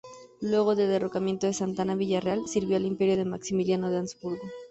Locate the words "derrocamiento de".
0.89-1.53